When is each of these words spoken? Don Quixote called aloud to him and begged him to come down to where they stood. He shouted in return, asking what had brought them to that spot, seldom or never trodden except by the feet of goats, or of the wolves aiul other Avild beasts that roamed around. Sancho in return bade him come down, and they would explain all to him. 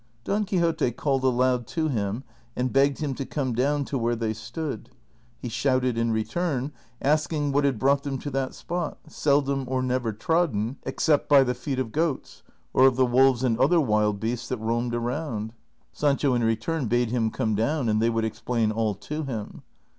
Don 0.23 0.45
Quixote 0.45 0.89
called 0.93 1.23
aloud 1.23 1.67
to 1.67 1.87
him 1.87 2.23
and 2.55 2.73
begged 2.73 2.97
him 2.97 3.13
to 3.13 3.23
come 3.23 3.53
down 3.53 3.85
to 3.85 3.99
where 3.99 4.15
they 4.15 4.33
stood. 4.33 4.89
He 5.37 5.47
shouted 5.47 5.95
in 5.95 6.09
return, 6.11 6.71
asking 7.03 7.51
what 7.51 7.65
had 7.65 7.77
brought 7.77 8.01
them 8.01 8.17
to 8.17 8.31
that 8.31 8.55
spot, 8.55 8.97
seldom 9.07 9.63
or 9.67 9.83
never 9.83 10.11
trodden 10.11 10.77
except 10.87 11.29
by 11.29 11.43
the 11.43 11.53
feet 11.53 11.77
of 11.77 11.91
goats, 11.91 12.41
or 12.73 12.87
of 12.87 12.95
the 12.95 13.05
wolves 13.05 13.43
aiul 13.43 13.59
other 13.63 13.77
Avild 13.77 14.19
beasts 14.19 14.49
that 14.49 14.57
roamed 14.57 14.95
around. 14.95 15.53
Sancho 15.93 16.33
in 16.33 16.43
return 16.43 16.87
bade 16.87 17.11
him 17.11 17.29
come 17.29 17.53
down, 17.53 17.87
and 17.87 18.01
they 18.01 18.09
would 18.09 18.25
explain 18.25 18.71
all 18.71 18.95
to 18.95 19.21
him. 19.25 19.61